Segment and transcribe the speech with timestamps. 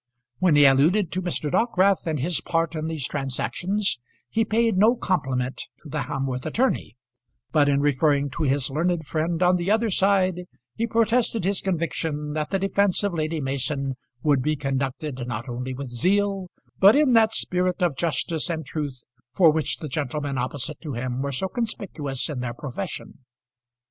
[0.39, 1.51] When he alluded to Mr.
[1.51, 3.99] Dockwrath and his part in these transactions,
[4.31, 6.95] he paid no compliment to the Hamworth attorney;
[7.51, 12.33] but in referring to his learned friend on the other side he protested his conviction
[12.33, 13.93] that the defence of Lady Mason
[14.23, 16.49] would be conducted not only with zeal,
[16.79, 21.21] but in that spirit of justice and truth for which the gentlemen opposite to him
[21.21, 23.19] were so conspicuous in their profession.